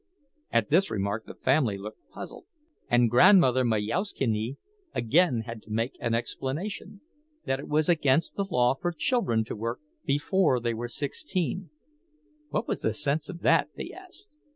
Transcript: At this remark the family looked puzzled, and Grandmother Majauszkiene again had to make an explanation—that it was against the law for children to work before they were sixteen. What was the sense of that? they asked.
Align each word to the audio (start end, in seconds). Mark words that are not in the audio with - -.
At 0.51 0.71
this 0.71 0.89
remark 0.89 1.27
the 1.27 1.35
family 1.35 1.77
looked 1.77 1.99
puzzled, 2.09 2.45
and 2.89 3.07
Grandmother 3.07 3.63
Majauszkiene 3.63 4.57
again 4.95 5.41
had 5.41 5.61
to 5.61 5.69
make 5.69 5.93
an 5.99 6.15
explanation—that 6.15 7.59
it 7.59 7.67
was 7.67 7.87
against 7.87 8.35
the 8.35 8.45
law 8.49 8.73
for 8.73 8.93
children 8.93 9.43
to 9.43 9.55
work 9.55 9.79
before 10.03 10.59
they 10.59 10.73
were 10.73 10.87
sixteen. 10.87 11.69
What 12.49 12.67
was 12.67 12.81
the 12.81 12.95
sense 12.95 13.29
of 13.29 13.41
that? 13.41 13.69
they 13.77 13.91
asked. 13.91 14.39